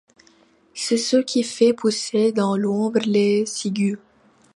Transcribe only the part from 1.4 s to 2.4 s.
fait pousser